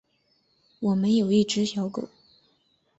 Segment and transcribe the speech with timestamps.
[0.79, 2.09] 我们有一只小狗